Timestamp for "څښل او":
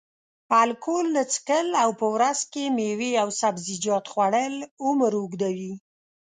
1.33-1.89